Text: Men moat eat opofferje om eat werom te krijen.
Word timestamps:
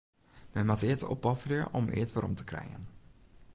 Men 0.51 0.65
moat 0.65 0.81
eat 0.81 1.03
opofferje 1.13 1.67
om 1.79 1.85
eat 1.99 2.13
werom 2.13 2.35
te 2.35 2.43
krijen. 2.43 2.87